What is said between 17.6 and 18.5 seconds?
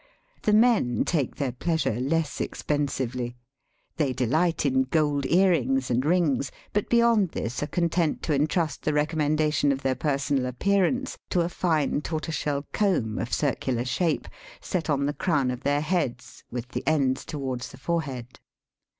the fore head.